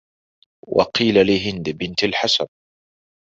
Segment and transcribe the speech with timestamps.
[0.67, 2.45] وَقِيلَ لِهِنْدِ بِنْتِ الْحَسَنِ